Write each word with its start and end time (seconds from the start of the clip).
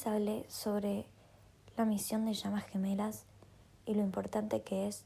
les 0.00 0.06
hablé 0.06 0.46
sobre 0.48 1.04
la 1.76 1.84
misión 1.84 2.24
de 2.24 2.32
llamas 2.32 2.64
gemelas 2.64 3.26
y 3.84 3.92
lo 3.92 4.00
importante 4.00 4.62
que 4.62 4.86
es 4.86 5.04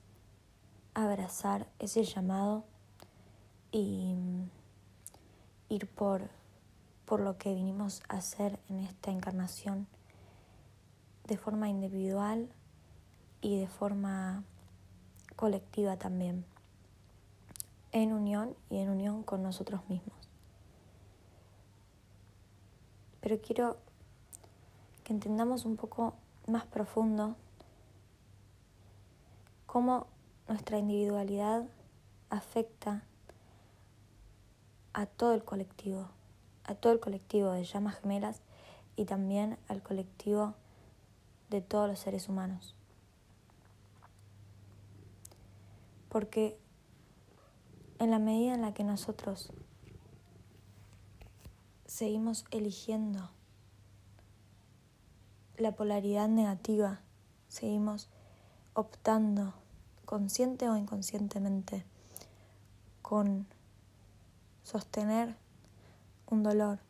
abrazar 0.94 1.66
ese 1.80 2.04
llamado 2.04 2.62
y 3.72 4.14
mm, 4.14 4.50
ir 5.68 5.88
por, 5.88 6.30
por 7.06 7.18
lo 7.18 7.38
que 7.38 7.52
vinimos 7.52 8.04
a 8.08 8.18
hacer 8.18 8.60
en 8.68 8.80
esta 8.80 9.10
encarnación 9.10 9.88
de 11.26 11.38
forma 11.38 11.68
individual 11.68 12.48
y 13.40 13.58
de 13.58 13.66
forma 13.66 14.44
colectiva 15.34 15.96
también, 15.96 16.44
en 17.90 18.12
unión 18.12 18.54
y 18.70 18.78
en 18.78 18.90
unión 18.90 19.24
con 19.24 19.42
nosotros 19.42 19.80
mismos. 19.88 20.18
Pero 23.20 23.40
quiero 23.40 23.83
que 25.04 25.12
entendamos 25.12 25.66
un 25.66 25.76
poco 25.76 26.14
más 26.46 26.64
profundo 26.64 27.36
cómo 29.66 30.06
nuestra 30.48 30.78
individualidad 30.78 31.64
afecta 32.30 33.04
a 34.94 35.06
todo 35.06 35.34
el 35.34 35.44
colectivo, 35.44 36.08
a 36.64 36.74
todo 36.74 36.92
el 36.92 37.00
colectivo 37.00 37.52
de 37.52 37.64
llamas 37.64 38.00
gemelas 38.00 38.40
y 38.96 39.04
también 39.04 39.58
al 39.68 39.82
colectivo 39.82 40.54
de 41.50 41.60
todos 41.60 41.88
los 41.88 41.98
seres 41.98 42.28
humanos. 42.28 42.74
Porque 46.08 46.56
en 47.98 48.10
la 48.10 48.18
medida 48.18 48.54
en 48.54 48.62
la 48.62 48.72
que 48.72 48.84
nosotros 48.84 49.52
seguimos 51.84 52.44
eligiendo 52.50 53.33
la 55.64 55.72
polaridad 55.72 56.28
negativa, 56.28 57.00
seguimos 57.48 58.10
optando 58.74 59.54
consciente 60.04 60.68
o 60.68 60.76
inconscientemente 60.76 61.86
con 63.00 63.46
sostener 64.62 65.38
un 66.26 66.42
dolor 66.42 66.80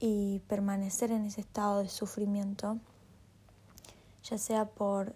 y 0.00 0.40
permanecer 0.48 1.12
en 1.12 1.24
ese 1.26 1.42
estado 1.42 1.78
de 1.78 1.88
sufrimiento, 1.88 2.80
ya 4.24 4.36
sea 4.36 4.64
por 4.64 5.14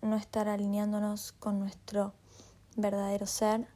no 0.00 0.16
estar 0.16 0.48
alineándonos 0.48 1.32
con 1.32 1.58
nuestro 1.58 2.14
verdadero 2.76 3.26
ser 3.26 3.68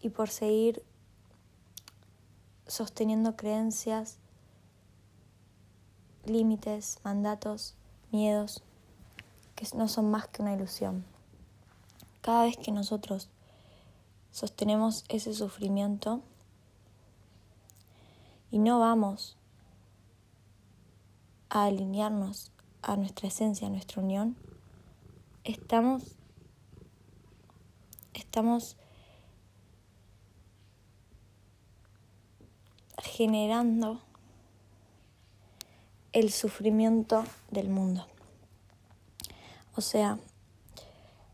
y 0.00 0.08
por 0.08 0.28
seguir 0.28 0.84
sosteniendo 2.66 3.36
creencias, 3.36 4.18
límites, 6.28 6.98
mandatos, 7.04 7.74
miedos, 8.12 8.62
que 9.54 9.66
no 9.76 9.88
son 9.88 10.10
más 10.10 10.28
que 10.28 10.42
una 10.42 10.54
ilusión. 10.54 11.04
Cada 12.20 12.44
vez 12.44 12.56
que 12.56 12.72
nosotros 12.72 13.28
sostenemos 14.30 15.04
ese 15.08 15.32
sufrimiento 15.32 16.20
y 18.50 18.58
no 18.58 18.78
vamos 18.78 19.36
a 21.48 21.64
alinearnos 21.64 22.52
a 22.82 22.96
nuestra 22.96 23.28
esencia, 23.28 23.66
a 23.66 23.70
nuestra 23.70 24.02
unión, 24.02 24.36
estamos 25.44 26.16
estamos 28.12 28.76
generando 33.02 34.05
el 36.16 36.32
sufrimiento 36.32 37.24
del 37.50 37.68
mundo. 37.68 38.06
O 39.74 39.82
sea, 39.82 40.18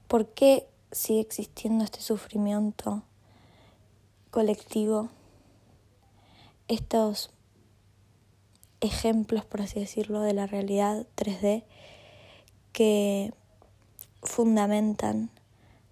¿por 0.08 0.26
qué 0.26 0.66
sigue 0.90 1.20
existiendo 1.20 1.84
este 1.84 2.00
sufrimiento 2.00 3.04
colectivo? 4.32 5.08
Estos 6.66 7.30
ejemplos, 8.80 9.44
por 9.44 9.62
así 9.62 9.78
decirlo, 9.78 10.20
de 10.20 10.34
la 10.34 10.48
realidad 10.48 11.06
3D 11.14 11.62
que 12.72 13.32
fundamentan 14.24 15.30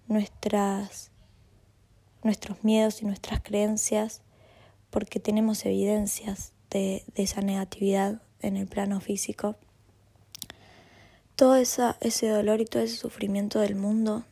nuestras, 0.09 1.11
nuestros 2.23 2.61
miedos 2.65 3.01
y 3.01 3.05
nuestras 3.05 3.39
creencias 3.39 4.21
porque 4.89 5.21
tenemos 5.21 5.65
evidencias 5.65 6.51
de, 6.69 7.05
de 7.15 7.23
esa 7.23 7.39
negatividad 7.39 8.21
en 8.41 8.57
el 8.57 8.67
plano 8.67 8.99
físico. 8.99 9.55
Todo 11.35 11.55
esa, 11.55 11.97
ese 12.01 12.27
dolor 12.27 12.61
y 12.61 12.65
todo 12.65 12.83
ese 12.83 12.97
sufrimiento 12.97 13.59
del 13.59 13.75
mundo 13.75 14.23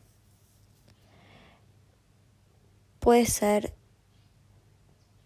puede 3.00 3.26
ser 3.26 3.72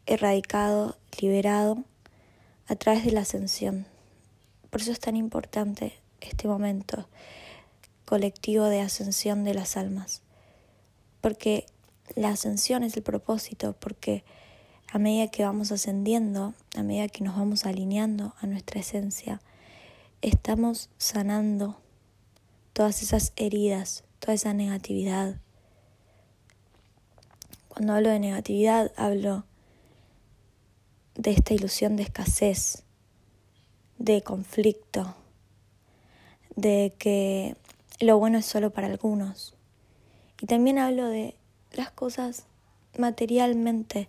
erradicado, 0.07 0.97
liberado 1.21 1.85
a 2.69 2.77
través 2.77 3.05
de 3.05 3.13
la 3.13 3.21
ascensión. 3.21 3.87
Por 4.71 4.81
eso 4.81 4.93
es 4.93 5.01
tan 5.01 5.17
importante 5.17 5.95
este 6.21 6.49
momento 6.49 7.09
colectivo 8.05 8.65
de 8.67 8.81
ascensión 8.81 9.45
de 9.45 9.55
las 9.55 9.77
almas. 9.77 10.23
Porque 11.21 11.67
la 12.15 12.31
ascensión 12.31 12.83
es 12.83 12.97
el 12.97 13.03
propósito, 13.03 13.75
porque 13.79 14.25
a 14.95 15.01
medida 15.01 15.27
que 15.27 15.43
vamos 15.43 15.73
ascendiendo, 15.73 16.55
a 16.77 16.85
medida 16.85 17.09
que 17.09 17.25
nos 17.25 17.37
vamos 17.37 17.67
alineando 17.67 18.33
a 18.41 18.47
nuestra 18.47 18.79
esencia, 18.79 19.41
estamos 20.23 20.89
sanando 20.99 21.81
todas 22.73 23.03
esas 23.03 23.33
heridas, 23.35 24.05
toda 24.21 24.35
esa 24.35 24.55
negatividad. 24.55 25.41
Cuando 27.67 27.95
hablo 27.95 28.09
de 28.09 28.21
negatividad, 28.21 28.93
hablo 28.97 29.43
de 31.17 31.33
esta 31.33 31.55
ilusión 31.55 31.97
de 31.97 32.05
escasez, 32.05 32.85
de 33.99 34.23
conflicto, 34.23 35.17
de 36.55 36.95
que 37.01 37.57
lo 37.99 38.17
bueno 38.19 38.39
es 38.39 38.47
solo 38.47 38.71
para 38.71 38.87
algunos. 38.87 39.57
Y 40.41 40.47
también 40.47 40.79
hablo 40.79 41.09
de 41.09 41.35
las 41.73 41.91
cosas 41.91 42.47
materialmente 42.97 44.09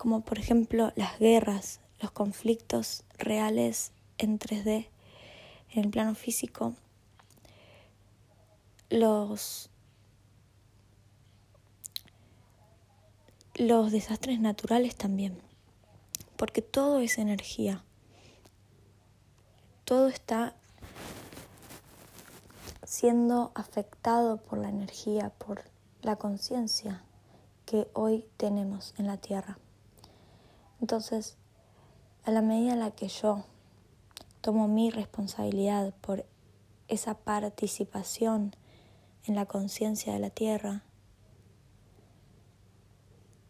como 0.00 0.22
por 0.22 0.38
ejemplo 0.38 0.94
las 0.96 1.18
guerras, 1.18 1.80
los 2.00 2.10
conflictos 2.10 3.04
reales 3.18 3.92
en 4.16 4.38
3D, 4.38 4.88
en 5.72 5.84
el 5.84 5.90
plano 5.90 6.14
físico, 6.14 6.72
los, 8.88 9.68
los 13.56 13.92
desastres 13.92 14.40
naturales 14.40 14.96
también, 14.96 15.38
porque 16.38 16.62
todo 16.62 17.00
es 17.00 17.18
energía, 17.18 17.84
todo 19.84 20.08
está 20.08 20.54
siendo 22.84 23.52
afectado 23.54 24.38
por 24.38 24.56
la 24.56 24.70
energía, 24.70 25.28
por 25.28 25.62
la 26.00 26.16
conciencia 26.16 27.04
que 27.66 27.86
hoy 27.92 28.24
tenemos 28.38 28.94
en 28.96 29.06
la 29.06 29.18
Tierra. 29.18 29.58
Entonces, 30.90 31.36
a 32.24 32.32
la 32.32 32.42
medida 32.42 32.72
en 32.72 32.80
la 32.80 32.90
que 32.90 33.06
yo 33.06 33.44
tomo 34.40 34.66
mi 34.66 34.90
responsabilidad 34.90 35.94
por 36.00 36.26
esa 36.88 37.14
participación 37.14 38.56
en 39.24 39.36
la 39.36 39.46
conciencia 39.46 40.12
de 40.12 40.18
la 40.18 40.30
tierra, 40.30 40.82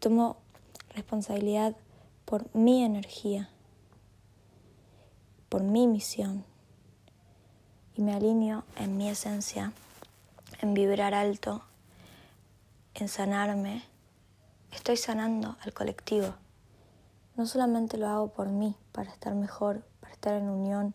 tomo 0.00 0.36
responsabilidad 0.90 1.74
por 2.26 2.54
mi 2.54 2.84
energía, 2.84 3.48
por 5.48 5.62
mi 5.62 5.86
misión 5.86 6.44
y 7.96 8.02
me 8.02 8.12
alineo 8.12 8.64
en 8.76 8.98
mi 8.98 9.08
esencia, 9.08 9.72
en 10.60 10.74
vibrar 10.74 11.14
alto, 11.14 11.62
en 12.92 13.08
sanarme, 13.08 13.82
estoy 14.72 14.98
sanando 14.98 15.56
al 15.62 15.72
colectivo. 15.72 16.34
No 17.40 17.46
solamente 17.46 17.96
lo 17.96 18.06
hago 18.06 18.28
por 18.34 18.50
mí, 18.50 18.76
para 18.92 19.10
estar 19.10 19.34
mejor, 19.34 19.82
para 20.00 20.12
estar 20.12 20.34
en 20.34 20.50
unión 20.50 20.92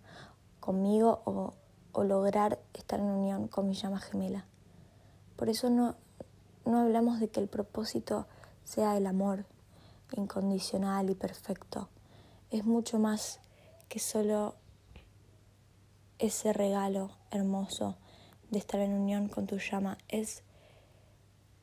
conmigo 0.59 1.23
o, 1.25 1.55
o 1.91 2.03
lograr 2.03 2.59
estar 2.75 2.99
en 2.99 3.07
unión 3.07 3.47
con 3.47 3.67
mi 3.67 3.73
llama 3.73 3.99
gemela. 3.99 4.45
Por 5.37 5.49
eso 5.49 5.71
no, 5.71 5.95
no 6.63 6.81
hablamos 6.81 7.19
de 7.19 7.29
que 7.29 7.39
el 7.39 7.47
propósito 7.47 8.27
sea 8.63 8.95
el 8.95 9.07
amor 9.07 9.47
incondicional 10.15 11.09
y 11.09 11.15
perfecto. 11.15 11.89
Es 12.51 12.63
mucho 12.63 12.99
más 12.99 13.39
que 13.89 13.97
solo 13.97 14.53
ese 16.19 16.53
regalo 16.53 17.09
hermoso 17.31 17.97
de 18.51 18.59
estar 18.59 18.81
en 18.81 18.93
unión 18.93 19.29
con 19.29 19.47
tu 19.47 19.57
llama. 19.57 19.97
Es, 20.09 20.43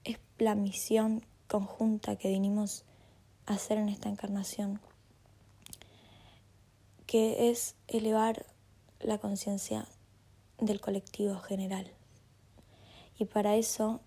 es 0.02 0.18
la 0.38 0.56
misión 0.56 1.24
conjunta 1.46 2.16
que 2.16 2.30
vinimos 2.30 2.84
hacer 3.46 3.78
en 3.78 3.88
esta 3.88 4.08
encarnación. 4.08 4.80
que 7.06 7.50
es 7.50 7.74
elevar 7.88 8.46
la 8.98 9.18
conciencia 9.18 9.86
del 10.58 10.80
colectivo 10.80 11.38
general. 11.40 11.92
Y 13.18 13.26
para 13.26 13.56
eso 13.56 14.00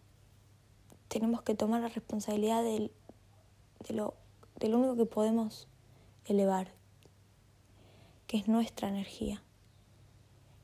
tenemos 1.07 1.43
que 1.43 1.53
tomar 1.53 1.81
la 1.81 1.89
responsabilidad 1.89 2.63
de, 2.63 2.91
lo, 3.89 4.15
de 4.55 4.69
lo 4.69 4.79
único 4.79 4.95
que 4.95 5.05
podemos 5.05 5.67
elevar, 6.25 6.73
que 8.25 8.37
es 8.37 8.47
nuestra 8.47 8.89
energía, 8.89 9.43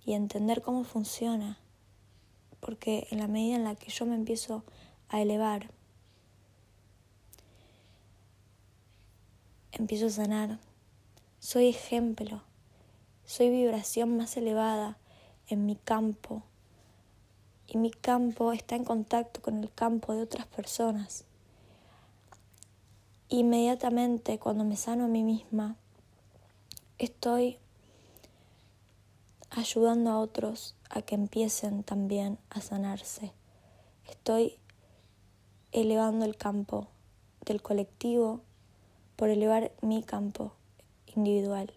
y 0.03 0.13
entender 0.13 0.63
cómo 0.63 0.83
funciona, 0.83 1.59
porque 2.59 3.07
en 3.11 3.19
la 3.19 3.27
medida 3.27 3.55
en 3.55 3.63
la 3.63 3.75
que 3.75 3.91
yo 3.91 4.05
me 4.07 4.15
empiezo 4.15 4.63
a 5.09 5.21
elevar, 5.21 5.69
empiezo 9.71 10.07
a 10.07 10.11
sanar, 10.11 10.59
soy 11.39 11.69
ejemplo, 11.69 12.41
soy 13.25 13.49
vibración 13.49 14.17
más 14.17 14.35
elevada 14.37 14.97
en 15.47 15.65
mi 15.65 15.75
campo 15.75 16.43
y 17.67 17.77
mi 17.77 17.91
campo 17.91 18.51
está 18.51 18.75
en 18.75 18.83
contacto 18.83 19.41
con 19.41 19.63
el 19.63 19.73
campo 19.73 20.13
de 20.13 20.23
otras 20.23 20.45
personas. 20.45 21.23
Inmediatamente 23.29 24.39
cuando 24.39 24.65
me 24.65 24.75
sano 24.75 25.05
a 25.05 25.07
mí 25.07 25.23
misma, 25.23 25.77
estoy 26.97 27.57
ayudando 29.49 30.09
a 30.09 30.19
otros 30.19 30.75
a 30.89 31.01
que 31.01 31.15
empiecen 31.15 31.83
también 31.83 32.37
a 32.49 32.59
sanarse. 32.59 33.31
Estoy 34.09 34.57
elevando 35.71 36.25
el 36.25 36.35
campo 36.35 36.87
del 37.45 37.61
colectivo 37.61 38.41
por 39.21 39.29
elevar 39.29 39.71
mi 39.83 40.01
campo 40.01 40.51
individual. 41.15 41.71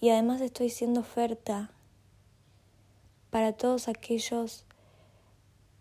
Y 0.00 0.10
además 0.10 0.40
estoy 0.40 0.70
siendo 0.70 1.00
oferta 1.00 1.72
para 3.30 3.54
todos 3.54 3.88
aquellos 3.88 4.64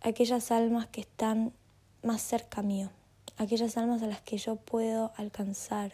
aquellas 0.01 0.49
almas 0.49 0.87
que 0.87 1.01
están 1.01 1.53
más 2.01 2.23
cerca 2.23 2.63
mío, 2.63 2.89
aquellas 3.37 3.77
almas 3.77 4.01
a 4.01 4.07
las 4.07 4.19
que 4.21 4.39
yo 4.39 4.55
puedo 4.55 5.11
alcanzar, 5.15 5.93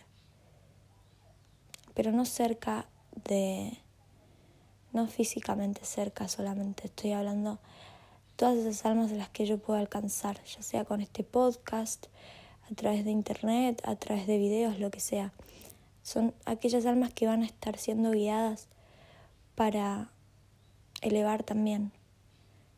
pero 1.94 2.14
no 2.14 2.24
cerca 2.24 2.88
de 3.26 3.78
no 4.94 5.08
físicamente 5.08 5.84
cerca 5.84 6.30
solamente, 6.30 6.86
estoy 6.86 7.12
hablando 7.12 7.60
todas 8.38 8.60
esas 8.60 8.86
almas 8.86 9.12
a 9.12 9.16
las 9.16 9.28
que 9.28 9.46
yo 9.46 9.58
puedo 9.58 9.78
alcanzar, 9.78 10.42
ya 10.46 10.64
sea 10.64 10.86
con 10.86 11.02
este 11.02 11.26
podcast, 11.26 12.08
a 12.74 12.76
través 12.76 13.06
de 13.06 13.12
internet, 13.12 13.82
a 13.86 13.96
través 13.96 14.26
de 14.26 14.40
videos, 14.40 14.80
lo 14.80 14.90
que 14.90 15.00
sea. 15.00 15.32
Son 16.02 16.34
aquellas 16.46 16.88
almas 16.88 17.14
que 17.14 17.28
van 17.28 17.44
a 17.44 17.46
estar 17.46 17.78
siendo 17.78 18.12
guiadas 18.12 18.68
para 19.54 20.10
elevar 21.02 21.44
también 21.44 21.92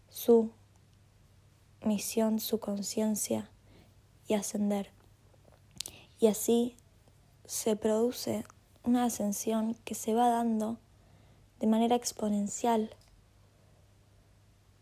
su 0.09 0.51
misión, 1.81 2.41
su 2.41 2.59
conciencia 2.59 3.49
y 4.27 4.33
ascender. 4.33 4.91
Y 6.19 6.27
así 6.27 6.75
se 7.45 7.77
produce 7.77 8.43
una 8.83 9.05
ascensión 9.05 9.75
que 9.85 9.95
se 9.95 10.13
va 10.13 10.27
dando 10.27 10.77
de 11.61 11.67
manera 11.67 11.95
exponencial, 11.95 12.93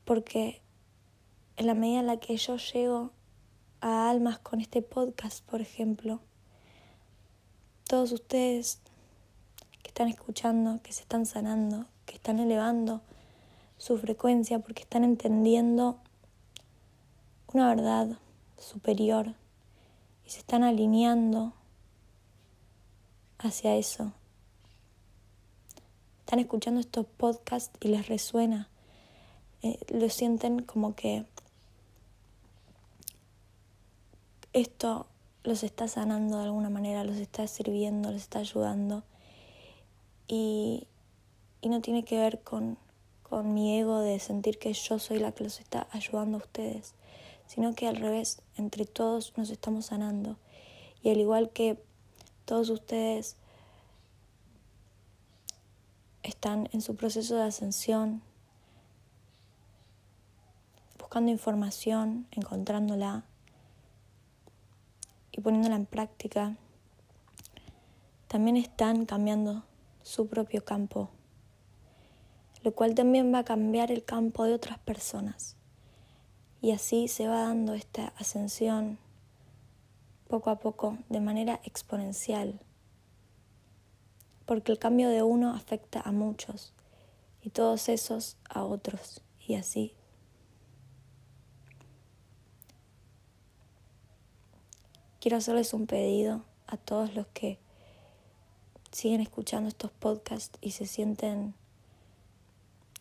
porque 0.06 0.60
en 1.58 1.68
la 1.68 1.76
medida 1.76 2.00
en 2.00 2.08
la 2.08 2.18
que 2.18 2.36
yo 2.36 2.58
llego 2.58 3.12
a 3.84 4.10
almas 4.10 4.40
con 4.40 4.62
este 4.62 4.82
podcast, 4.82 5.44
por 5.44 5.60
ejemplo, 5.60 6.22
todos 7.86 8.14
ustedes 8.14 8.80
que 9.82 9.90
están 9.90 10.08
escuchando, 10.08 10.82
que 10.82 10.94
se 10.94 11.02
están 11.02 11.26
sanando, 11.26 11.86
que 12.06 12.16
están 12.16 12.40
elevando 12.40 13.02
su 13.78 13.98
frecuencia 13.98 14.60
porque 14.60 14.84
están 14.84 15.04
entendiendo 15.04 15.98
una 17.52 17.68
verdad 17.68 18.18
superior 18.58 19.36
y 20.26 20.30
se 20.30 20.40
están 20.40 20.64
alineando 20.64 21.52
hacia 23.38 23.76
eso. 23.76 24.14
Están 26.20 26.40
escuchando 26.40 26.80
estos 26.80 27.06
podcasts 27.06 27.78
y 27.82 27.90
les 27.90 28.08
resuena. 28.08 28.70
Eh, 29.62 29.78
lo 29.90 30.08
sienten 30.10 30.62
como 30.62 30.96
que 30.96 31.26
esto 34.54 35.08
los 35.44 35.64
está 35.64 35.88
sanando 35.88 36.38
de 36.38 36.46
alguna 36.46 36.70
manera, 36.70 37.04
los 37.04 37.18
está 37.18 37.48
sirviendo, 37.48 38.12
los 38.12 38.22
está 38.22 38.40
ayudando. 38.40 39.04
Y, 40.28 40.88
y 41.62 41.70
no 41.70 41.82
tiene 41.82 42.06
que 42.06 42.18
ver 42.18 42.42
con, 42.42 42.78
con 43.24 43.54
mi 43.54 43.78
ego 43.78 44.00
de 44.00 44.20
sentir 44.20 44.58
que 44.60 44.72
yo 44.74 45.00
soy 45.00 45.20
la 45.20 45.32
que 45.32 45.44
los 45.44 45.60
está 45.60 45.88
ayudando 45.92 46.38
a 46.38 46.42
ustedes, 46.42 46.94
sino 47.48 47.76
que 47.76 47.88
al 47.88 47.98
revés, 47.98 48.42
entre 48.56 48.86
todos 48.86 49.34
nos 49.36 49.50
estamos 49.50 49.88
sanando. 49.88 50.38
Y 51.02 51.10
al 51.10 51.18
igual 51.18 51.50
que 51.50 51.84
todos 52.46 52.70
ustedes 52.70 53.36
están 56.22 56.70
en 56.72 56.82
su 56.82 56.96
proceso 56.96 57.36
de 57.36 57.44
ascensión, 57.44 58.22
buscando 60.98 61.32
información, 61.32 62.28
encontrándola, 62.32 63.26
y 65.34 65.42
poniéndola 65.42 65.76
en 65.76 65.86
práctica, 65.86 66.56
también 68.28 68.56
están 68.56 69.06
cambiando 69.06 69.64
su 70.04 70.28
propio 70.28 70.64
campo, 70.64 71.10
lo 72.64 72.74
cual 72.74 72.96
también 72.96 73.34
va 73.34 73.40
a 73.40 73.46
cambiar 73.46 73.92
el 73.92 74.06
campo 74.06 74.46
de 74.46 74.54
otras 74.54 74.80
personas. 74.80 75.58
Y 76.62 76.72
así 76.72 77.08
se 77.10 77.28
va 77.28 77.42
dando 77.42 77.74
esta 77.74 78.14
ascensión 78.18 78.98
poco 80.30 80.50
a 80.50 80.60
poco, 80.60 80.98
de 81.10 81.20
manera 81.20 81.60
exponencial, 81.64 82.60
porque 84.46 84.72
el 84.72 84.80
cambio 84.80 85.10
de 85.10 85.24
uno 85.24 85.54
afecta 85.54 86.00
a 86.00 86.12
muchos 86.12 86.74
y 87.42 87.50
todos 87.50 87.90
esos 87.90 88.38
a 88.50 88.64
otros, 88.64 89.22
y 89.46 89.56
así 89.56 89.94
Quiero 95.24 95.38
hacerles 95.38 95.74
un 95.74 95.88
pedido 95.88 96.44
a 96.68 96.76
todos 96.76 97.16
los 97.16 97.28
que 97.28 97.58
siguen 98.92 99.22
escuchando 99.22 99.70
estos 99.70 99.90
podcasts 99.90 100.60
y 100.60 100.72
se 100.72 100.86
sienten 100.86 101.54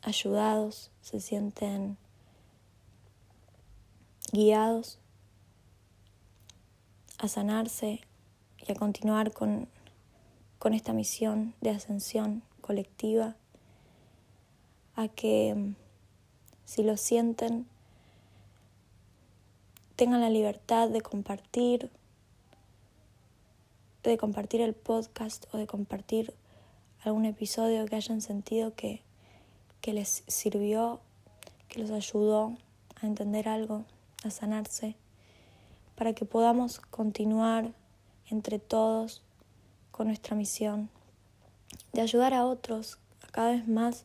ayudados, 0.02 0.93
se 1.00 1.19
sienten 1.19 1.97
guiados 4.31 5.00
a 7.19 7.26
sanarse 7.26 8.02
y 8.64 8.71
a 8.71 8.76
continuar 8.76 9.33
con, 9.33 9.67
con 10.61 10.75
esta 10.75 10.93
misión 10.93 11.55
de 11.61 11.71
ascensión 11.71 12.45
colectiva, 12.61 13.35
a 14.95 15.09
que 15.09 15.75
si 16.67 16.85
lo 16.85 16.97
sienten 16.97 17.67
tengan 19.97 20.21
la 20.21 20.31
libertad 20.31 20.88
de 20.88 21.00
compartir 21.00 21.91
de 24.11 24.18
compartir 24.18 24.61
el 24.61 24.75
podcast 24.75 25.47
o 25.52 25.59
de 25.59 25.66
compartir 25.66 26.35
algún 27.04 27.25
episodio 27.25 27.87
que 27.87 27.97
hayan 27.97 28.21
sentido 28.21 28.75
que, 28.75 29.02
que 29.80 29.92
les 29.92 30.25
sirvió, 30.26 31.00
que 31.68 31.80
los 31.80 31.90
ayudó 31.90 32.56
a 33.00 33.06
entender 33.06 33.49
algo, 33.49 33.85
a 34.25 34.30
sanarse, 34.30 34.97
para 35.97 36.12
que 36.14 36.25
podamos 36.25 36.80
continuar 36.80 37.73
entre 38.28 38.59
todos 38.59 39.23
con 39.90 40.06
nuestra 40.09 40.37
misión 40.37 40.90
de 41.92 42.00
ayudar 42.00 42.35
a 42.35 42.44
otros, 42.44 42.99
a 43.23 43.28
cada 43.28 43.52
vez 43.52 43.68
más 43.68 44.04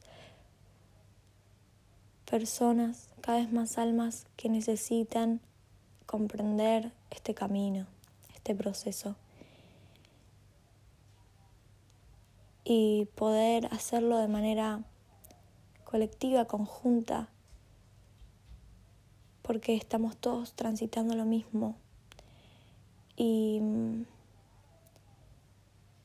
personas, 2.30 3.10
cada 3.22 3.40
vez 3.40 3.52
más 3.52 3.78
almas 3.78 4.26
que 4.36 4.50
necesitan 4.50 5.40
comprender 6.06 6.92
este 7.10 7.34
camino, 7.34 7.88
este 8.36 8.54
proceso. 8.54 9.16
Y 12.70 13.06
poder 13.16 13.68
hacerlo 13.68 14.18
de 14.18 14.28
manera 14.28 14.84
colectiva, 15.86 16.44
conjunta, 16.44 17.30
porque 19.42 19.74
estamos 19.74 20.18
todos 20.18 20.52
transitando 20.52 21.16
lo 21.16 21.24
mismo. 21.24 21.78
Y, 23.16 23.62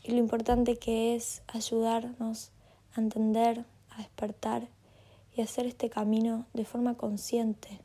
lo 0.04 0.16
importante 0.16 0.76
que 0.76 1.16
es 1.16 1.42
ayudarnos 1.48 2.52
a 2.94 3.00
entender, 3.00 3.64
a 3.90 3.98
despertar 3.98 4.68
y 5.36 5.42
hacer 5.42 5.66
este 5.66 5.90
camino 5.90 6.46
de 6.52 6.64
forma 6.64 6.94
consciente. 6.94 7.80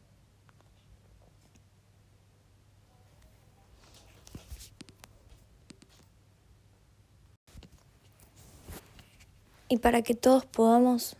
Y 9.69 9.77
para 9.77 10.01
que 10.01 10.15
todos 10.15 10.45
podamos 10.45 11.17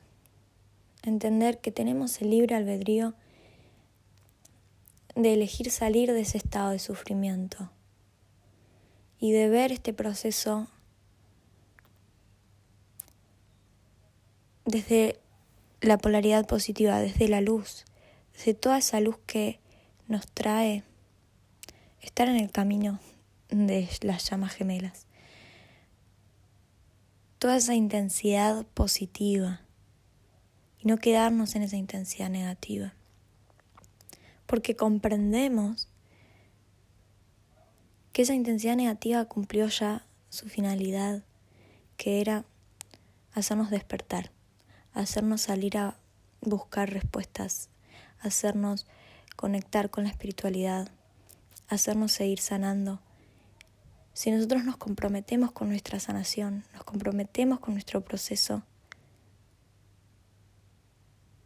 entender 1.04 1.60
que 1.60 1.72
tenemos 1.72 2.22
el 2.22 2.30
libre 2.30 2.56
albedrío 2.56 3.14
de 5.16 5.34
elegir 5.34 5.72
salir 5.72 6.14
de 6.14 6.22
ese 6.22 6.38
estado 6.38 6.70
de 6.72 6.80
sufrimiento 6.80 7.70
y 9.20 9.32
de 9.32 9.50
ver 9.50 9.72
este 9.72 9.94
proceso 9.94 10.68
desde 14.66 15.20
la 15.82 15.98
polaridad 15.98 16.46
positiva, 16.46 17.00
desde 17.00 17.28
la 17.28 17.42
luz, 17.42 17.86
desde 18.34 18.54
toda 18.54 18.78
esa 18.78 19.00
luz 19.00 19.18
que 19.26 19.60
nos 20.08 20.28
trae 20.28 20.84
estar 22.02 22.28
en 22.28 22.36
el 22.36 22.52
camino 22.52 23.00
de 23.50 23.90
las 24.02 24.30
llamas 24.30 24.54
gemelas. 24.54 25.07
Toda 27.40 27.58
esa 27.58 27.76
intensidad 27.76 28.66
positiva 28.74 29.62
y 30.80 30.88
no 30.88 30.98
quedarnos 30.98 31.56
en 31.56 31.64
esa 31.64 31.76
intensidad 31.78 32.30
negativa. 32.30 32.94
Porque 34.46 34.76
comprendemos 34.76 35.90
que 38.14 38.22
esa 38.24 38.34
intensidad 38.34 38.76
negativa 38.76 39.26
cumplió 39.26 39.68
ya 39.68 40.06
su 40.30 40.48
finalidad, 40.50 41.24
que 41.98 42.22
era 42.22 42.46
hacernos 43.34 43.70
despertar 43.70 44.32
hacernos 44.98 45.42
salir 45.42 45.78
a 45.78 45.96
buscar 46.42 46.92
respuestas, 46.92 47.70
hacernos 48.20 48.88
conectar 49.36 49.92
con 49.92 50.06
la 50.06 50.10
espiritualidad, 50.10 50.90
hacernos 51.68 52.12
seguir 52.12 52.40
sanando. 52.40 53.00
Si 54.18 54.32
nosotros 54.32 54.64
nos 54.64 54.78
comprometemos 54.78 55.52
con 55.52 55.70
nuestra 55.70 56.00
sanación, 56.00 56.64
nos 56.74 56.84
comprometemos 56.84 57.60
con 57.60 57.76
nuestro 57.76 58.02
proceso, 58.02 58.64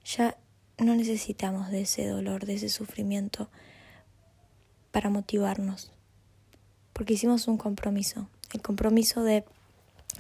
ya 0.06 0.38
no 0.78 0.96
necesitamos 0.96 1.70
de 1.70 1.82
ese 1.82 2.08
dolor, 2.08 2.46
de 2.46 2.54
ese 2.54 2.70
sufrimiento 2.70 3.50
para 4.92 5.10
motivarnos, 5.10 5.92
porque 6.94 7.16
hicimos 7.16 7.50
un 7.50 7.58
compromiso, 7.58 8.30
el 8.54 8.62
compromiso 8.62 9.22
de 9.22 9.44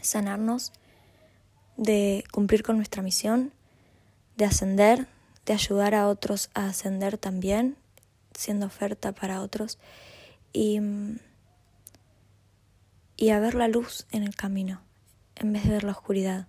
sanarnos 0.01 0.73
de 1.77 2.25
cumplir 2.33 2.63
con 2.63 2.75
nuestra 2.75 3.01
misión, 3.01 3.53
de 4.35 4.43
ascender, 4.43 5.07
de 5.45 5.53
ayudar 5.53 5.95
a 5.95 6.09
otros 6.09 6.49
a 6.53 6.67
ascender 6.67 7.17
también, 7.17 7.77
siendo 8.37 8.65
oferta 8.65 9.13
para 9.13 9.41
otros, 9.41 9.77
y, 10.51 10.81
y 13.21 13.29
a 13.29 13.39
ver 13.39 13.53
la 13.53 13.67
luz 13.67 14.07
en 14.11 14.23
el 14.23 14.35
camino, 14.35 14.81
en 15.35 15.53
vez 15.53 15.63
de 15.63 15.69
ver 15.69 15.83
la 15.83 15.91
oscuridad. 15.91 16.47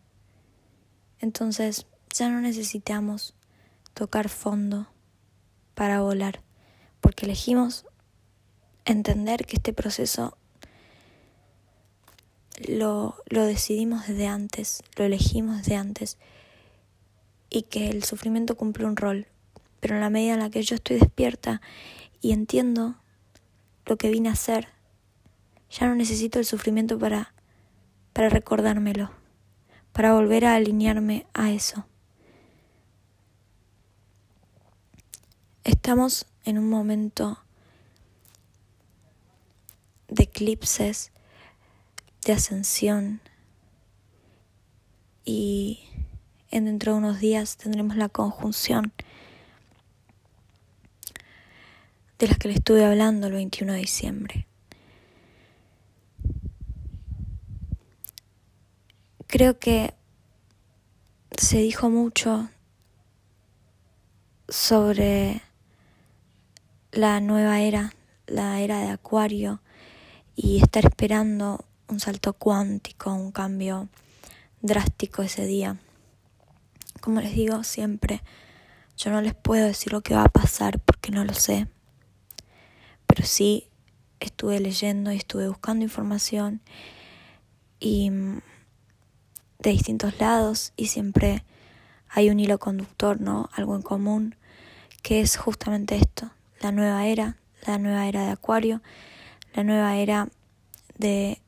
Entonces 1.20 1.84
ya 2.14 2.30
no 2.30 2.40
necesitamos 2.40 3.34
tocar 3.92 4.30
fondo 4.30 4.88
para 5.74 6.00
volar, 6.00 6.40
porque 7.02 7.26
elegimos 7.26 7.84
entender 8.86 9.44
que 9.44 9.56
este 9.56 9.74
proceso 9.74 10.38
lo, 12.66 13.16
lo 13.26 13.44
decidimos 13.44 14.08
desde 14.08 14.26
antes, 14.26 14.82
lo 14.96 15.04
elegimos 15.04 15.58
desde 15.58 15.76
antes 15.76 16.16
y 17.50 17.64
que 17.64 17.90
el 17.90 18.02
sufrimiento 18.02 18.56
cumple 18.56 18.86
un 18.86 18.96
rol. 18.96 19.26
Pero 19.80 19.96
en 19.96 20.00
la 20.00 20.08
medida 20.08 20.32
en 20.32 20.40
la 20.40 20.48
que 20.48 20.62
yo 20.62 20.76
estoy 20.76 20.98
despierta 20.98 21.60
y 22.22 22.32
entiendo 22.32 22.96
lo 23.84 23.98
que 23.98 24.08
vine 24.08 24.30
a 24.30 24.32
hacer, 24.32 24.68
ya 25.72 25.86
no 25.86 25.94
necesito 25.94 26.38
el 26.38 26.44
sufrimiento 26.44 26.98
para, 26.98 27.32
para 28.12 28.28
recordármelo, 28.28 29.10
para 29.92 30.12
volver 30.12 30.44
a 30.44 30.54
alinearme 30.54 31.26
a 31.32 31.50
eso. 31.50 31.86
Estamos 35.64 36.26
en 36.44 36.58
un 36.58 36.68
momento 36.68 37.38
de 40.08 40.24
eclipses 40.24 41.10
de 42.26 42.34
ascensión 42.34 43.20
y 45.24 45.84
en 46.50 46.66
dentro 46.66 46.92
de 46.92 46.98
unos 46.98 47.18
días 47.18 47.56
tendremos 47.56 47.96
la 47.96 48.10
conjunción 48.10 48.92
de 52.18 52.28
las 52.28 52.36
que 52.36 52.48
le 52.48 52.54
estuve 52.54 52.84
hablando 52.84 53.28
el 53.28 53.32
21 53.32 53.72
de 53.72 53.78
diciembre. 53.78 54.46
Creo 59.32 59.58
que 59.58 59.94
se 61.38 61.56
dijo 61.56 61.88
mucho 61.88 62.50
sobre 64.46 65.40
la 66.90 67.18
nueva 67.20 67.60
era, 67.60 67.94
la 68.26 68.60
era 68.60 68.80
de 68.80 68.90
Acuario, 68.90 69.62
y 70.36 70.60
estar 70.60 70.84
esperando 70.84 71.64
un 71.88 71.98
salto 71.98 72.34
cuántico, 72.34 73.14
un 73.14 73.32
cambio 73.32 73.88
drástico 74.60 75.22
ese 75.22 75.46
día. 75.46 75.78
Como 77.00 77.22
les 77.22 77.34
digo 77.34 77.64
siempre, 77.64 78.20
yo 78.98 79.10
no 79.10 79.22
les 79.22 79.34
puedo 79.34 79.64
decir 79.64 79.94
lo 79.94 80.02
que 80.02 80.14
va 80.14 80.24
a 80.24 80.28
pasar 80.28 80.78
porque 80.78 81.10
no 81.10 81.24
lo 81.24 81.32
sé. 81.32 81.68
Pero 83.06 83.24
sí 83.24 83.70
estuve 84.20 84.60
leyendo 84.60 85.10
y 85.10 85.16
estuve 85.16 85.48
buscando 85.48 85.84
información 85.84 86.60
y 87.80 88.12
de 89.62 89.70
distintos 89.70 90.18
lados 90.18 90.72
y 90.76 90.88
siempre 90.88 91.44
hay 92.08 92.30
un 92.30 92.40
hilo 92.40 92.58
conductor, 92.58 93.20
¿no? 93.20 93.48
Algo 93.54 93.76
en 93.76 93.82
común 93.82 94.36
que 95.02 95.20
es 95.20 95.36
justamente 95.36 95.96
esto, 95.96 96.30
la 96.60 96.70
nueva 96.70 97.06
era, 97.06 97.36
la 97.66 97.78
nueva 97.78 98.06
era 98.06 98.24
de 98.24 98.30
Acuario, 98.30 98.82
la 99.54 99.64
nueva 99.64 99.96
era 99.96 100.28
de 100.96 101.40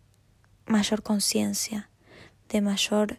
mayor 0.67 1.03
conciencia, 1.03 1.89
de 2.49 2.61
mayor 2.61 3.19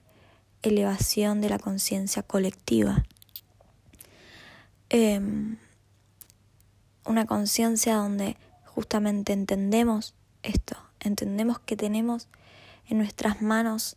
elevación 0.62 1.40
de 1.40 1.50
la 1.50 1.60
conciencia 1.60 2.22
colectiva. 2.24 3.06
Em, 4.90 5.58
una 7.06 7.26
conciencia 7.26 7.96
donde 7.96 8.36
justamente 8.66 9.32
entendemos 9.32 10.16
esto, 10.44 10.76
entendemos 11.00 11.60
que 11.60 11.78
tenemos 11.78 12.28
en 12.90 12.98
nuestras 12.98 13.42
manos 13.42 13.96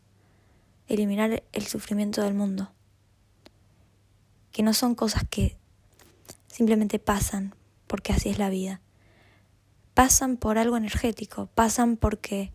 eliminar 0.88 1.42
el 1.52 1.66
sufrimiento 1.66 2.22
del 2.22 2.34
mundo, 2.34 2.72
que 4.50 4.62
no 4.62 4.72
son 4.72 4.94
cosas 4.94 5.22
que 5.28 5.56
simplemente 6.46 6.98
pasan 6.98 7.54
porque 7.86 8.12
así 8.12 8.28
es 8.28 8.38
la 8.38 8.50
vida, 8.50 8.80
pasan 9.94 10.36
por 10.36 10.58
algo 10.58 10.76
energético, 10.76 11.46
pasan 11.54 11.96
porque 11.96 12.52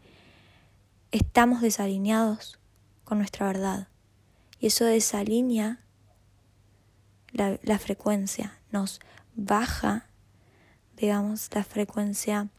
estamos 1.11 1.61
desalineados 1.61 2.59
con 3.03 3.19
nuestra 3.19 3.47
verdad. 3.47 3.87
Y 4.59 4.67
eso 4.67 4.85
desalinea 4.85 5.79
la, 7.31 7.59
la 7.63 7.79
frecuencia, 7.79 8.59
nos 8.71 8.99
baja, 9.35 10.07
digamos, 10.97 11.49
la 11.53 11.63
frecuencia 11.63 12.49